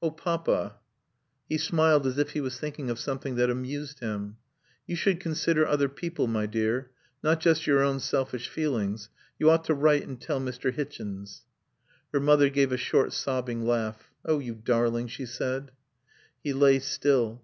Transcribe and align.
"Oh 0.00 0.12
Papa" 0.12 0.76
He 1.50 1.58
smiled 1.58 2.06
as 2.06 2.16
if 2.16 2.30
he 2.30 2.40
was 2.40 2.60
thinking 2.60 2.90
of 2.90 2.98
something 3.00 3.34
that 3.34 3.50
amused 3.50 3.98
him. 3.98 4.36
"You 4.86 4.94
should 4.94 5.18
consider 5.18 5.66
other 5.66 5.88
people, 5.88 6.28
my 6.28 6.46
dear. 6.46 6.92
Not 7.24 7.40
just 7.40 7.66
your 7.66 7.82
own 7.82 7.98
selfish 7.98 8.46
feelings.... 8.48 9.08
You 9.36 9.50
ought 9.50 9.64
to 9.64 9.74
write 9.74 10.06
and 10.06 10.20
tell 10.20 10.40
Mr. 10.40 10.72
Hichens." 10.72 11.42
Her 12.12 12.20
mother 12.20 12.50
gave 12.50 12.70
a 12.70 12.76
short 12.76 13.12
sobbing 13.12 13.66
laugh. 13.66 14.08
"Oh, 14.24 14.38
you 14.38 14.54
darling," 14.54 15.08
she 15.08 15.26
said. 15.26 15.72
He 16.44 16.52
lay 16.52 16.78
still. 16.78 17.42